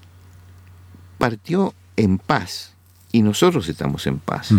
partió 1.17 1.73
en 1.97 2.17
paz 2.17 2.74
y 3.15 3.21
nosotros 3.21 3.69
estamos 3.69 4.07
en 4.07 4.19
paz. 4.19 4.49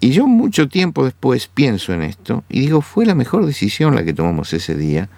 Y 0.00 0.10
yo 0.10 0.26
mucho 0.26 0.68
tiempo 0.68 1.02
después 1.02 1.46
pienso 1.46 1.94
en 1.94 2.02
esto 2.02 2.44
y 2.50 2.60
digo, 2.60 2.82
fue 2.82 3.06
la 3.06 3.14
mejor 3.14 3.46
decisión 3.46 3.94
la 3.94 4.04
que 4.04 4.12
tomamos 4.12 4.52
ese 4.52 4.74
día, 4.74 5.08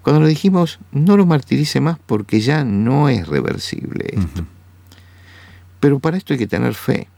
cuando 0.00 0.22
le 0.22 0.28
dijimos, 0.28 0.78
no 0.92 1.18
lo 1.18 1.26
martirice 1.26 1.78
más 1.82 1.98
porque 2.06 2.40
ya 2.40 2.64
no 2.64 3.10
es 3.10 3.28
reversible 3.28 4.06
esto. 4.14 4.46
Pero 5.78 5.98
para 5.98 6.16
esto 6.16 6.32
hay 6.32 6.38
que 6.38 6.46
tener 6.46 6.72
fe. 6.72 7.08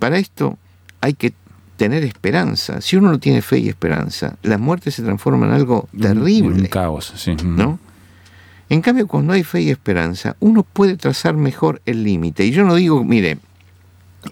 Para 0.00 0.18
esto 0.18 0.58
hay 1.00 1.14
que 1.14 1.32
tener 1.76 2.02
esperanza. 2.02 2.80
Si 2.80 2.96
uno 2.96 3.12
no 3.12 3.20
tiene 3.20 3.42
fe 3.42 3.60
y 3.60 3.68
esperanza, 3.68 4.38
la 4.42 4.58
muerte 4.58 4.90
se 4.90 5.04
transforma 5.04 5.46
en 5.46 5.52
algo 5.52 5.88
terrible. 5.96 6.62
Un 6.62 6.66
caos, 6.66 7.12
sí. 7.14 7.36
¿No? 7.44 7.78
En 8.70 8.82
cambio, 8.82 9.08
cuando 9.08 9.32
hay 9.32 9.42
fe 9.42 9.62
y 9.62 9.70
esperanza, 9.70 10.36
uno 10.38 10.62
puede 10.62 10.96
trazar 10.96 11.34
mejor 11.34 11.82
el 11.86 12.04
límite. 12.04 12.46
Y 12.46 12.52
yo 12.52 12.64
no 12.64 12.76
digo, 12.76 13.04
mire, 13.04 13.38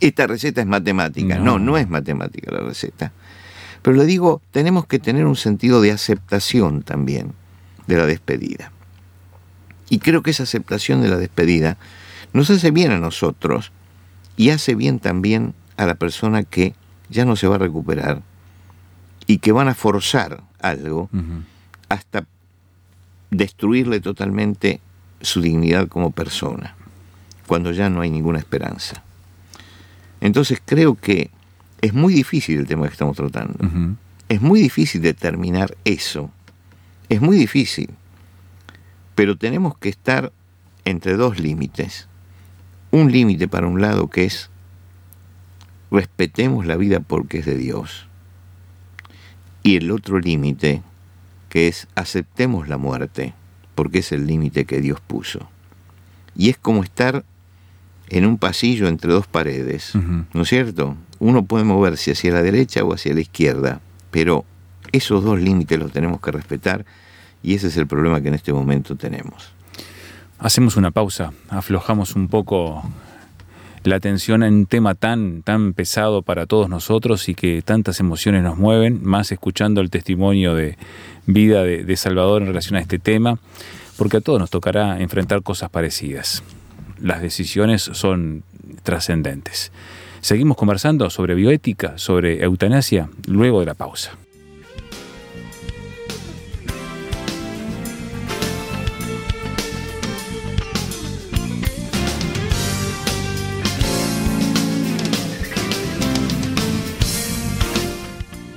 esta 0.01 0.29
receta 0.29 0.61
es 0.61 0.67
matemática. 0.67 1.39
No. 1.41 1.59
no, 1.59 1.77
es 1.77 1.89
matemática 1.89 2.53
la 2.53 2.61
receta. 2.61 3.13
Pero 3.83 3.97
le 3.97 4.07
digo, 4.07 4.41
tenemos 4.53 4.87
que 4.87 5.01
tener 5.01 5.27
un 5.27 5.35
sentido 5.35 5.81
de 5.81 5.91
aceptación 5.91 6.83
también 6.83 7.33
de 7.89 7.97
la 7.97 8.07
despedida. 8.07 8.71
Y 9.91 9.99
creo 9.99 10.23
que 10.23 10.31
esa 10.31 10.45
aceptación 10.45 11.03
de 11.03 11.09
la 11.09 11.17
despedida 11.17 11.77
nos 12.33 12.49
hace 12.51 12.71
bien 12.71 12.93
a 12.93 13.01
nosotros 13.01 13.73
y 14.37 14.51
hace 14.51 14.77
bien 14.77 15.01
también 15.01 15.55
a 15.77 15.85
la 15.85 15.97
persona 15.97 16.45
que 16.45 16.75
ya 17.11 17.25
no 17.25 17.35
se 17.35 17.49
va 17.49 17.57
a 17.57 17.59
recuperar 17.59 18.23
y 19.27 19.39
que 19.39 19.51
van 19.51 19.67
a 19.67 19.75
forzar 19.75 20.45
algo 20.61 21.11
hasta 21.89 22.25
destruirle 23.31 24.01
totalmente 24.01 24.81
su 25.21 25.41
dignidad 25.41 25.89
como 25.89 26.11
persona, 26.11 26.75
cuando 27.47 27.73
ya 27.73 27.91
no 27.91 28.01
hay 28.01 28.11
ninguna 28.11 28.39
esperanza. 28.39 29.03
Entonces 30.21 30.61
creo 30.65 30.95
que 30.95 31.31
es 31.81 31.95
muy 31.95 32.13
difícil 32.13 32.59
el 32.59 32.67
tema 32.67 32.87
que 32.87 32.93
estamos 32.93 33.17
tratando. 33.17 33.59
Es 34.29 34.41
muy 34.41 34.61
difícil 34.61 35.01
determinar 35.03 35.77
eso. 35.85 36.31
Es 37.09 37.21
muy 37.21 37.37
difícil. 37.37 37.91
Pero 39.15 39.37
tenemos 39.37 39.77
que 39.79 39.89
estar 39.89 40.33
entre 40.85 41.17
dos 41.17 41.39
límites. 41.39 42.09
Un 42.91 43.13
límite 43.13 43.49
para 43.49 43.67
un 43.67 43.81
lado 43.81 44.09
que 44.09 44.25
es 44.25 44.51
respetemos 45.91 46.67
la 46.67 46.77
vida 46.77 47.01
porque 47.01 47.39
es 47.39 47.47
de 47.47 47.57
Dios. 47.57 48.07
Y 49.63 49.77
el 49.77 49.91
otro 49.91 50.19
límite, 50.21 50.83
que 51.49 51.69
es 51.69 51.89
aceptemos 51.95 52.69
la 52.69 52.79
muerte, 52.79 53.35
porque 53.75 53.99
es 53.99 54.13
el 54.13 54.27
límite 54.27 54.65
que 54.65 54.81
Dios 54.81 55.01
puso. 55.01 55.49
Y 56.37 56.51
es 56.51 56.59
como 56.59 56.83
estar 56.83 57.25
en 58.09 58.27
un 58.27 58.39
pasillo 58.39 58.89
entre 58.89 59.13
dos 59.13 59.27
paredes, 59.27 59.95
¿no 59.95 60.43
es 60.43 60.49
cierto? 60.49 60.97
Uno 61.19 61.45
puede 61.45 61.65
moverse 61.65 62.13
hacia 62.13 62.33
la 62.33 62.43
derecha 62.43 62.85
o 62.85 62.95
hacia 62.95 63.13
la 63.13 63.21
izquierda, 63.21 63.81
pero 64.11 64.45
esos 64.93 65.23
dos 65.23 65.41
límites 65.41 65.79
los 65.79 65.93
tenemos 65.93 66.21
que 66.21 66.31
respetar 66.31 66.87
y 67.43 67.55
ese 67.55 67.69
es 67.69 67.77
el 67.77 67.87
problema 67.87 68.21
que 68.21 68.29
en 68.29 68.35
este 68.35 68.53
momento 68.53 68.97
tenemos. 68.97 69.53
Hacemos 70.39 70.77
una 70.77 70.91
pausa, 70.91 71.33
aflojamos 71.49 72.15
un 72.15 72.29
poco 72.29 72.83
la 73.85 73.97
atención 73.97 74.43
en 74.43 74.55
un 74.55 74.67
tema 74.67 74.95
tan, 74.95 75.43
tan 75.43 75.73
pesado 75.73 76.23
para 76.23 76.47
todos 76.47 76.69
nosotros 76.69 77.29
y 77.29 77.35
que 77.35 77.63
tantas 77.63 78.01
emociones 78.01 78.43
nos 78.43 78.59
mueven, 78.59 79.01
más 79.03 79.33
escuchando 79.33 79.81
el 79.81 79.91
testimonio 79.91 80.55
de 80.55 80.77
vida 81.27 81.63
de, 81.63 81.85
de 81.85 81.97
Salvador 81.97 82.43
en 82.43 82.49
relación 82.49 82.77
a 82.77 82.81
este 82.81 82.99
tema, 82.99 83.39
porque 83.97 84.19
a 84.19 84.21
todos 84.21 84.41
nos 84.41 84.51
tocará 84.51 85.01
enfrentar 85.01 85.43
cosas 85.43 85.71
parecidas. 85.71 86.43
Las 87.01 87.23
decisiones 87.23 87.83
son 87.83 88.43
trascendentes. 88.83 89.73
Seguimos 90.21 90.57
conversando 90.57 91.11
sobre 91.11 91.35
bioética, 91.35 91.97
sobre 91.97 92.43
eutanasia, 92.43 93.09
luego 93.27 93.61
de 93.61 93.67
la 93.67 93.75
pausa. 93.75 94.13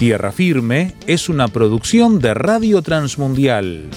Tierra 0.00 0.32
Firme 0.32 0.94
es 1.06 1.28
una 1.28 1.46
producción 1.48 2.20
de 2.20 2.32
Radio 2.32 2.80
Transmundial. 2.80 3.90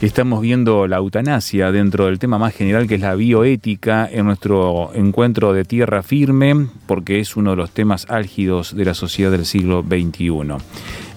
Estamos 0.00 0.40
viendo 0.40 0.86
la 0.86 0.96
eutanasia 0.96 1.70
dentro 1.70 2.06
del 2.06 2.18
tema 2.18 2.38
más 2.38 2.54
general 2.54 2.88
que 2.88 2.94
es 2.94 3.02
la 3.02 3.14
bioética 3.14 4.08
en 4.10 4.24
nuestro 4.24 4.90
encuentro 4.94 5.52
de 5.52 5.66
tierra 5.66 6.02
firme, 6.02 6.68
porque 6.86 7.20
es 7.20 7.36
uno 7.36 7.50
de 7.50 7.56
los 7.56 7.72
temas 7.72 8.06
álgidos 8.08 8.74
de 8.74 8.86
la 8.86 8.94
sociedad 8.94 9.30
del 9.30 9.44
siglo 9.44 9.82
XXI. 9.82 10.30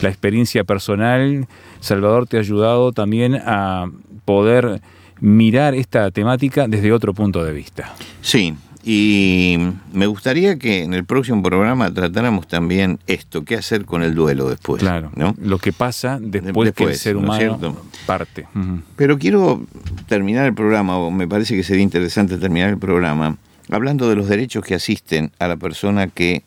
La 0.01 0.10
experiencia 0.10 0.65
personal, 0.65 1.48
Salvador, 1.79 2.27
te 2.27 2.36
ha 2.36 2.41
ayudado 2.41 2.91
también 2.91 3.36
a 3.36 3.89
poder 4.25 4.82
mirar 5.19 5.75
esta 5.75 6.12
temática 6.12 6.67
desde 6.67 6.91
otro 6.91 7.13
punto 7.13 7.43
de 7.43 7.53
vista. 7.53 7.93
Sí, 8.21 8.55
y 8.89 9.57
me 9.91 10.07
gustaría 10.07 10.57
que 10.57 10.83
en 10.83 10.93
el 10.93 11.03
próximo 11.03 11.43
programa 11.43 11.93
tratáramos 11.93 12.47
también 12.47 13.00
esto, 13.05 13.43
qué 13.43 13.55
hacer 13.55 13.83
con 13.83 14.01
el 14.01 14.15
duelo 14.15 14.50
después. 14.50 14.81
Claro, 14.81 15.12
¿no? 15.13 15.36
lo 15.41 15.57
que 15.57 15.74
pasa 15.74 16.19
después, 16.21 16.71
que 16.71 16.86
el 16.86 16.95
ser 16.95 17.17
humano 17.17 17.75
parte. 18.05 18.47
Pero 18.95 19.19
quiero 19.19 19.65
terminar 20.07 20.45
el 20.45 20.53
programa, 20.53 20.97
o 20.97 21.12
me 21.12 21.27
parece 21.27 21.53
que 21.57 21.63
sería 21.63 21.83
interesante 21.83 22.38
terminar 22.38 22.69
el 22.69 22.77
programa, 22.77 23.36
hablando 23.69 24.07
de 24.07 24.15
los 24.15 24.29
derechos 24.29 24.63
que 24.63 24.75
asisten 24.75 25.33
a 25.38 25.50
la 25.50 25.57
persona 25.57 26.07
que 26.07 26.43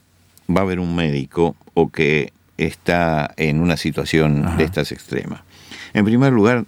va 0.48 0.62
a 0.62 0.64
ver 0.64 0.80
un 0.80 0.96
médico 0.96 1.56
o 1.74 1.90
que 1.90 2.32
está 2.56 3.34
en 3.36 3.60
una 3.60 3.76
situación 3.76 4.56
de 4.56 4.64
estas 4.64 4.92
extremas. 4.92 5.42
En 5.92 6.06
primer 6.06 6.32
lugar, 6.32 6.64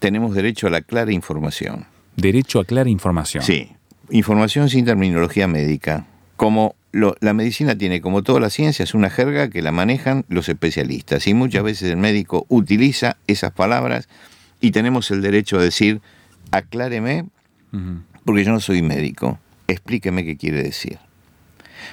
tenemos 0.00 0.34
derecho 0.34 0.66
a 0.66 0.70
la 0.70 0.80
clara 0.80 1.12
información. 1.12 1.86
Derecho 2.16 2.58
a 2.58 2.64
clara 2.64 2.90
información. 2.90 3.44
Sí, 3.44 3.70
información 4.10 4.68
sin 4.68 4.84
terminología 4.84 5.46
médica. 5.46 6.06
Como 6.36 6.74
la 6.92 7.32
medicina 7.34 7.78
tiene, 7.78 8.00
como 8.00 8.22
toda 8.22 8.40
la 8.40 8.50
ciencia, 8.50 8.82
es 8.82 8.94
una 8.94 9.10
jerga 9.10 9.48
que 9.48 9.62
la 9.62 9.70
manejan 9.70 10.24
los 10.28 10.48
especialistas 10.48 11.26
y 11.28 11.34
muchas 11.34 11.62
veces 11.62 11.90
el 11.90 11.98
médico 11.98 12.46
utiliza 12.48 13.18
esas 13.28 13.52
palabras 13.52 14.08
y 14.60 14.72
tenemos 14.72 15.10
el 15.12 15.22
derecho 15.22 15.58
a 15.58 15.62
decir, 15.62 16.00
acláreme, 16.50 17.26
porque 18.24 18.44
yo 18.44 18.52
no 18.52 18.60
soy 18.60 18.82
médico, 18.82 19.38
explíqueme 19.68 20.24
qué 20.24 20.36
quiere 20.36 20.62
decir. 20.62 20.98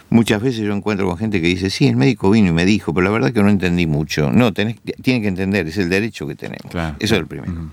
Muchas 0.09 0.41
veces 0.41 0.61
yo 0.61 0.73
encuentro 0.73 1.07
con 1.07 1.17
gente 1.17 1.41
que 1.41 1.47
dice, 1.47 1.69
sí, 1.69 1.87
el 1.87 1.95
médico 1.95 2.31
vino 2.31 2.49
y 2.49 2.51
me 2.53 2.65
dijo, 2.65 2.93
pero 2.93 3.05
la 3.05 3.11
verdad 3.11 3.31
que 3.31 3.43
no 3.43 3.49
entendí 3.49 3.85
mucho. 3.85 4.31
No, 4.31 4.53
tiene 4.53 4.75
que 5.03 5.27
entender, 5.27 5.67
es 5.67 5.77
el 5.77 5.89
derecho 5.89 6.27
que 6.27 6.35
tenemos. 6.35 6.73
Eso 6.73 6.95
es 6.99 7.11
el 7.11 7.27
primero. 7.27 7.71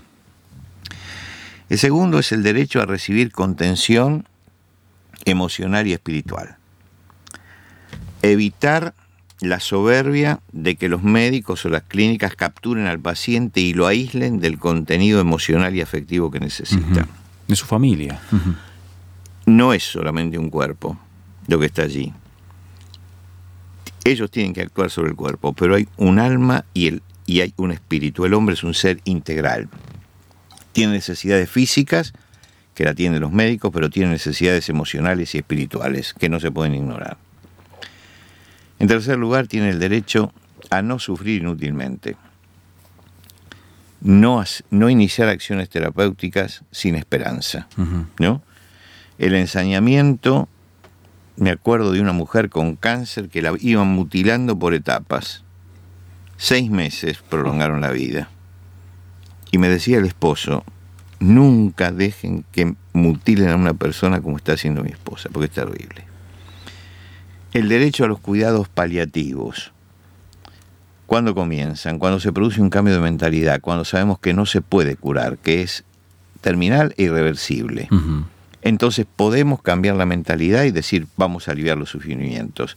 El 1.69 1.79
segundo 1.79 2.19
es 2.19 2.31
el 2.31 2.43
derecho 2.43 2.81
a 2.81 2.85
recibir 2.85 3.31
contención 3.31 4.27
emocional 5.25 5.87
y 5.87 5.93
espiritual. 5.93 6.57
Evitar 8.21 8.93
la 9.41 9.59
soberbia 9.59 10.39
de 10.51 10.75
que 10.75 10.89
los 10.89 11.03
médicos 11.03 11.65
o 11.65 11.69
las 11.69 11.83
clínicas 11.83 12.35
capturen 12.35 12.85
al 12.85 12.99
paciente 12.99 13.61
y 13.61 13.73
lo 13.73 13.87
aíslen 13.87 14.39
del 14.39 14.59
contenido 14.59 15.19
emocional 15.19 15.75
y 15.75 15.81
afectivo 15.81 16.31
que 16.31 16.39
necesita. 16.39 17.07
De 17.47 17.55
su 17.55 17.65
familia. 17.65 18.19
No 19.45 19.73
es 19.73 19.83
solamente 19.83 20.37
un 20.37 20.49
cuerpo 20.49 20.97
lo 21.47 21.59
que 21.59 21.65
está 21.65 21.83
allí. 21.83 22.13
Ellos 24.03 24.29
tienen 24.29 24.53
que 24.53 24.61
actuar 24.61 24.91
sobre 24.91 25.09
el 25.09 25.15
cuerpo, 25.15 25.53
pero 25.53 25.75
hay 25.75 25.87
un 25.97 26.19
alma 26.19 26.63
y, 26.73 26.87
el, 26.87 27.01
y 27.25 27.41
hay 27.41 27.53
un 27.57 27.71
espíritu. 27.71 28.25
El 28.25 28.35
hombre 28.35 28.53
es 28.53 28.63
un 28.63 28.75
ser 28.75 28.99
integral 29.03 29.67
tiene 30.75 30.91
necesidades 30.91 31.49
físicas, 31.49 32.11
que 32.73 32.83
la 32.83 32.93
tienen 32.93 33.21
los 33.21 33.31
médicos, 33.31 33.71
pero 33.73 33.89
tiene 33.89 34.09
necesidades 34.09 34.67
emocionales 34.67 35.33
y 35.33 35.37
espirituales 35.37 36.13
que 36.13 36.27
no 36.27 36.41
se 36.41 36.51
pueden 36.51 36.75
ignorar. 36.75 37.15
En 38.79 38.89
tercer 38.89 39.17
lugar, 39.17 39.47
tiene 39.47 39.69
el 39.69 39.79
derecho 39.79 40.33
a 40.69 40.81
no 40.81 40.99
sufrir 40.99 41.41
inútilmente, 41.41 42.17
no, 44.01 44.43
no 44.69 44.89
iniciar 44.89 45.29
acciones 45.29 45.69
terapéuticas 45.69 46.65
sin 46.71 46.95
esperanza. 46.95 47.69
¿no? 48.19 48.43
El 49.17 49.33
ensañamiento, 49.33 50.49
me 51.37 51.51
acuerdo 51.51 51.93
de 51.93 52.01
una 52.01 52.11
mujer 52.11 52.49
con 52.49 52.75
cáncer 52.75 53.29
que 53.29 53.41
la 53.41 53.53
iban 53.61 53.87
mutilando 53.87 54.59
por 54.59 54.73
etapas. 54.73 55.45
Seis 56.35 56.69
meses 56.69 57.19
prolongaron 57.29 57.79
la 57.79 57.91
vida. 57.91 58.29
Y 59.51 59.57
me 59.57 59.69
decía 59.69 59.97
el 59.97 60.05
esposo, 60.05 60.63
nunca 61.19 61.91
dejen 61.91 62.45
que 62.51 62.75
mutilen 62.93 63.49
a 63.49 63.55
una 63.55 63.73
persona 63.73 64.21
como 64.21 64.37
está 64.37 64.53
haciendo 64.53 64.83
mi 64.83 64.89
esposa, 64.89 65.29
porque 65.31 65.47
es 65.47 65.51
terrible. 65.51 66.05
El 67.53 67.69
derecho 67.69 68.03
a 68.03 68.07
los 68.07 68.19
cuidados 68.19 68.67
paliativos. 68.67 69.71
¿Cuándo 71.05 71.35
comienzan? 71.35 71.99
Cuando 71.99 72.19
se 72.19 72.33
produce 72.33 72.61
un 72.61 72.69
cambio 72.69 72.95
de 72.95 72.99
mentalidad, 72.99 73.61
cuando 73.61 73.85
sabemos 73.85 74.19
que 74.19 74.33
no 74.33 74.45
se 74.45 74.61
puede 74.61 74.95
curar, 74.95 75.37
que 75.37 75.61
es 75.61 75.83
terminal 76.41 76.93
e 76.97 77.03
irreversible. 77.03 77.87
Entonces 78.61 79.05
podemos 79.15 79.61
cambiar 79.61 79.95
la 79.95 80.07
mentalidad 80.07 80.63
y 80.63 80.71
decir, 80.71 81.07
vamos 81.15 81.47
a 81.47 81.51
aliviar 81.51 81.77
los 81.77 81.89
sufrimientos. 81.89 82.75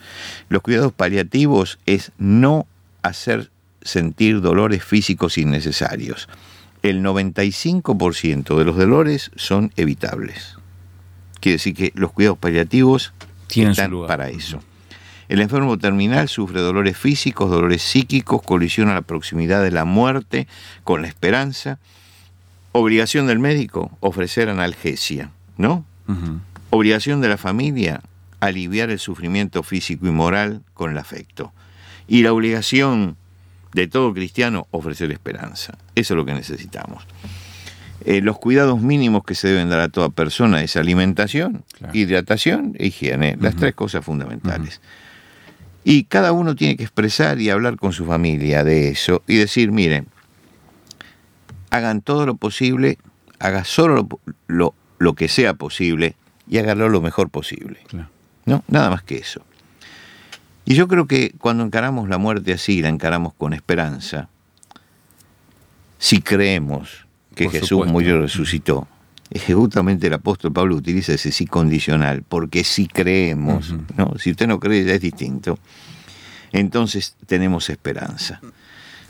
Los 0.50 0.62
cuidados 0.62 0.92
paliativos 0.92 1.78
es 1.86 2.12
no 2.18 2.66
hacer 3.02 3.50
sentir 3.80 4.42
dolores 4.42 4.84
físicos 4.84 5.38
innecesarios 5.38 6.28
el 6.82 7.02
95% 7.02 8.56
de 8.56 8.64
los 8.64 8.76
dolores 8.76 9.30
son 9.36 9.72
evitables. 9.76 10.56
Quiere 11.40 11.54
decir 11.54 11.74
que 11.74 11.92
los 11.94 12.12
cuidados 12.12 12.38
paliativos 12.38 13.12
Tienen 13.46 13.72
están 13.72 13.92
para 14.06 14.28
eso. 14.30 14.60
El 15.28 15.40
enfermo 15.40 15.76
terminal 15.76 16.28
sufre 16.28 16.60
dolores 16.60 16.96
físicos, 16.96 17.50
dolores 17.50 17.82
psíquicos, 17.82 18.42
colisión 18.42 18.88
a 18.88 18.94
la 18.94 19.02
proximidad 19.02 19.62
de 19.62 19.70
la 19.70 19.84
muerte 19.84 20.48
con 20.84 21.02
la 21.02 21.08
esperanza. 21.08 21.78
Obligación 22.72 23.26
del 23.26 23.38
médico, 23.38 23.90
ofrecer 24.00 24.48
analgesia, 24.48 25.30
¿no? 25.58 25.84
Obligación 26.70 27.20
de 27.20 27.28
la 27.28 27.36
familia, 27.36 28.00
aliviar 28.40 28.88
el 28.88 28.98
sufrimiento 28.98 29.62
físico 29.62 30.06
y 30.06 30.10
moral 30.10 30.62
con 30.72 30.90
el 30.90 30.98
afecto. 30.98 31.52
Y 32.06 32.22
la 32.22 32.32
obligación 32.32 33.16
de 33.72 33.88
todo 33.88 34.12
cristiano 34.12 34.66
ofrecer 34.70 35.10
esperanza. 35.12 35.76
Eso 35.94 36.14
es 36.14 36.16
lo 36.16 36.24
que 36.24 36.34
necesitamos. 36.34 37.06
Eh, 38.04 38.20
los 38.20 38.38
cuidados 38.38 38.80
mínimos 38.80 39.24
que 39.24 39.34
se 39.34 39.48
deben 39.48 39.68
dar 39.68 39.80
a 39.80 39.88
toda 39.88 40.08
persona 40.10 40.62
es 40.62 40.76
alimentación, 40.76 41.64
hidratación 41.92 42.74
e 42.78 42.86
higiene, 42.86 43.36
las 43.40 43.56
tres 43.56 43.74
cosas 43.74 44.04
fundamentales. 44.04 44.80
Y 45.84 46.04
cada 46.04 46.32
uno 46.32 46.54
tiene 46.54 46.76
que 46.76 46.84
expresar 46.84 47.40
y 47.40 47.50
hablar 47.50 47.76
con 47.76 47.92
su 47.92 48.04
familia 48.04 48.62
de 48.62 48.88
eso 48.90 49.22
y 49.26 49.36
decir, 49.36 49.72
miren, 49.72 50.06
hagan 51.70 52.00
todo 52.00 52.24
lo 52.24 52.36
posible, 52.36 52.98
haga 53.38 53.64
solo 53.64 54.08
lo, 54.46 54.74
lo, 54.98 55.14
que 55.14 55.28
sea 55.28 55.54
posible 55.54 56.14
y 56.48 56.58
hágalo 56.58 56.88
lo 56.88 57.00
mejor 57.00 57.30
posible. 57.30 57.80
¿No? 58.46 58.64
Nada 58.68 58.90
más 58.90 59.02
que 59.02 59.16
eso. 59.16 59.42
Y 60.68 60.74
yo 60.74 60.86
creo 60.86 61.06
que 61.06 61.32
cuando 61.38 61.64
encaramos 61.64 62.10
la 62.10 62.18
muerte 62.18 62.52
así, 62.52 62.82
la 62.82 62.90
encaramos 62.90 63.32
con 63.32 63.54
esperanza, 63.54 64.28
si 65.98 66.20
creemos 66.20 67.06
que 67.34 67.48
Jesús 67.48 67.86
murió 67.86 68.16
y 68.16 68.20
resucitó, 68.20 68.86
justamente 69.50 70.08
el 70.08 70.12
apóstol 70.12 70.52
Pablo 70.52 70.76
utiliza 70.76 71.14
ese 71.14 71.32
sí 71.32 71.46
condicional, 71.46 72.22
porque 72.22 72.64
si 72.64 72.86
creemos, 72.86 73.74
¿no? 73.96 74.12
si 74.18 74.32
usted 74.32 74.46
no 74.46 74.60
cree 74.60 74.84
ya 74.84 74.92
es 74.92 75.00
distinto, 75.00 75.58
entonces 76.52 77.16
tenemos 77.24 77.70
esperanza. 77.70 78.42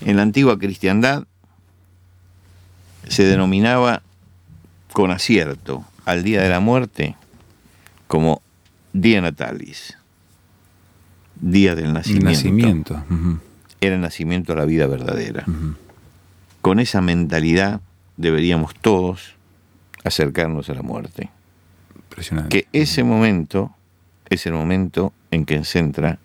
En 0.00 0.14
la 0.14 0.22
antigua 0.22 0.60
cristiandad 0.60 1.24
se 3.08 3.24
denominaba 3.24 4.04
con 4.92 5.10
acierto 5.10 5.84
al 6.04 6.22
día 6.22 6.40
de 6.40 6.50
la 6.50 6.60
muerte 6.60 7.16
como 8.06 8.42
día 8.92 9.20
natalis 9.20 9.97
día 11.40 11.74
del 11.74 11.92
nacimiento. 11.92 13.02
Era 13.80 13.94
el 13.94 14.00
nacimiento 14.00 14.52
a 14.52 14.56
la 14.56 14.64
vida 14.64 14.86
verdadera. 14.86 15.44
Con 16.62 16.80
esa 16.80 17.00
mentalidad 17.00 17.80
deberíamos 18.16 18.74
todos 18.74 19.34
acercarnos 20.04 20.68
a 20.70 20.74
la 20.74 20.82
muerte. 20.82 21.30
Que 22.48 22.66
ese 22.72 23.04
momento 23.04 23.74
es 24.28 24.46
el 24.46 24.52
momento 24.52 25.12
en 25.30 25.44
que 25.44 25.62
centra 25.64 26.18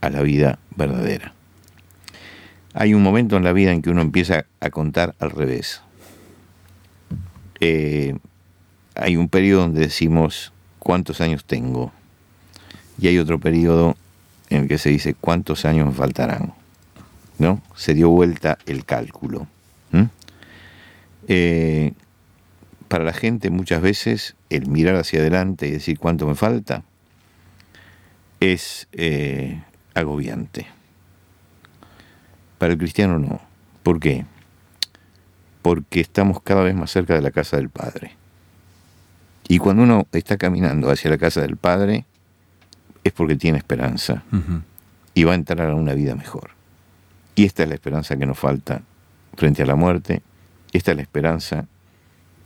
a 0.00 0.10
la 0.10 0.22
vida 0.22 0.58
verdadera. 0.76 1.32
Hay 2.74 2.94
un 2.94 3.02
momento 3.02 3.36
en 3.36 3.44
la 3.44 3.52
vida 3.52 3.72
en 3.72 3.82
que 3.82 3.90
uno 3.90 4.02
empieza 4.02 4.46
a 4.60 4.70
contar 4.70 5.14
al 5.18 5.30
revés. 5.30 5.82
Eh, 7.60 8.16
hay 8.94 9.16
un 9.16 9.28
periodo 9.28 9.62
donde 9.62 9.80
decimos 9.80 10.52
cuántos 10.78 11.20
años 11.20 11.44
tengo 11.44 11.92
y 12.98 13.08
hay 13.08 13.18
otro 13.18 13.38
periodo 13.38 13.96
en 14.52 14.62
el 14.62 14.68
que 14.68 14.78
se 14.78 14.90
dice 14.90 15.14
cuántos 15.14 15.64
años 15.64 15.94
faltarán. 15.94 16.52
¿no? 17.38 17.60
Se 17.74 17.94
dio 17.94 18.10
vuelta 18.10 18.58
el 18.66 18.84
cálculo. 18.84 19.46
Eh, 21.28 21.92
para 22.88 23.04
la 23.04 23.12
gente 23.12 23.48
muchas 23.48 23.80
veces 23.80 24.34
el 24.50 24.66
mirar 24.66 24.96
hacia 24.96 25.20
adelante 25.20 25.68
y 25.68 25.70
decir 25.70 25.98
cuánto 25.98 26.26
me 26.26 26.34
falta 26.34 26.82
es 28.40 28.88
eh, 28.92 29.62
agobiante. 29.94 30.66
Para 32.58 32.72
el 32.72 32.78
cristiano 32.78 33.18
no. 33.18 33.40
¿Por 33.82 34.00
qué? 34.00 34.26
Porque 35.62 36.00
estamos 36.00 36.42
cada 36.42 36.62
vez 36.62 36.74
más 36.74 36.90
cerca 36.90 37.14
de 37.14 37.22
la 37.22 37.30
casa 37.30 37.56
del 37.56 37.70
Padre. 37.70 38.16
Y 39.48 39.58
cuando 39.58 39.84
uno 39.84 40.06
está 40.12 40.36
caminando 40.36 40.90
hacia 40.90 41.10
la 41.10 41.18
casa 41.18 41.40
del 41.40 41.56
Padre, 41.56 42.04
es 43.04 43.12
porque 43.12 43.36
tiene 43.36 43.58
esperanza 43.58 44.22
y 45.14 45.24
va 45.24 45.32
a 45.32 45.34
entrar 45.34 45.70
a 45.70 45.74
una 45.74 45.94
vida 45.94 46.14
mejor. 46.14 46.50
Y 47.34 47.44
esta 47.44 47.62
es 47.62 47.68
la 47.68 47.74
esperanza 47.74 48.16
que 48.16 48.26
nos 48.26 48.38
falta 48.38 48.82
frente 49.34 49.62
a 49.62 49.66
la 49.66 49.74
muerte, 49.74 50.22
esta 50.72 50.90
es 50.92 50.96
la 50.96 51.02
esperanza 51.02 51.66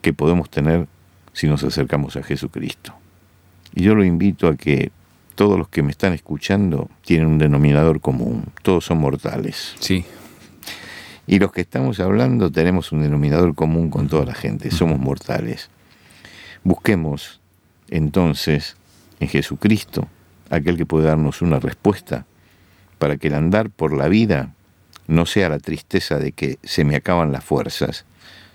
que 0.01 0.13
podemos 0.13 0.51
tener 0.51 0.87
si 1.33 1.49
nos 1.49 1.63
acercamos 1.65 2.17
a 2.17 2.23
Jesucristo. 2.23 2.95
Y 3.75 3.83
yo 3.83 3.95
lo 3.95 4.05
invito 4.05 4.49
a 4.49 4.57
que 4.57 4.91
todos 5.35 5.59
los 5.59 5.69
que 5.69 5.83
me 5.83 5.91
están 5.91 6.13
escuchando 6.13 6.89
tienen 7.05 7.27
un 7.27 7.39
denominador 7.39 8.01
común, 8.01 8.45
todos 8.63 8.85
son 8.85 8.99
mortales. 8.99 9.75
Sí. 9.81 10.05
Y 11.27 11.39
los 11.39 11.53
que 11.53 11.61
estamos 11.61 12.01
hablando 12.01 12.51
tenemos 12.51 12.93
un 12.93 13.03
denominador 13.03 13.55
común 13.55 13.91
con 13.91 14.09
toda 14.09 14.25
la 14.25 14.35
gente, 14.35 14.71
somos 14.71 14.99
mortales. 14.99 15.69
Busquemos 16.63 17.41
entonces 17.89 18.77
en 19.21 19.29
Jesucristo 19.29 20.09
aquel 20.51 20.77
que 20.77 20.87
puede 20.87 21.07
darnos 21.07 21.43
una 21.43 21.61
respuesta 21.61 22.27
para 22.99 23.17
que 23.17 23.29
el 23.29 23.35
andar 23.35 23.71
por 23.71 23.93
la 23.93 24.09
vida 24.09 24.55
no 25.07 25.27
sea 25.27 25.49
la 25.49 25.59
tristeza 25.59 26.19
de 26.19 26.33
que 26.33 26.59
se 26.63 26.85
me 26.85 26.97
acaban 26.97 27.33
las 27.33 27.45
fuerzas, 27.45 28.05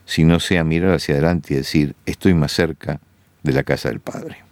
sino 0.05 0.39
sea 0.39 0.63
mirar 0.63 0.95
hacia 0.95 1.15
adelante 1.15 1.53
y 1.53 1.57
decir, 1.57 1.95
estoy 2.05 2.33
más 2.33 2.51
cerca 2.51 2.99
de 3.43 3.53
la 3.53 3.63
casa 3.63 3.89
del 3.89 3.99
Padre. 3.99 4.50